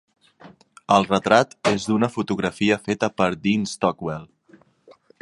[0.95, 4.29] El retrat és d'una fotografia feta per Dean Stockwell.